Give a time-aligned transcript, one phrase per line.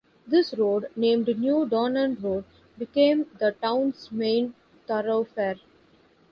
[0.25, 4.55] This road, named New Donnan Road, became the town's main
[4.87, 5.59] thoroughfare.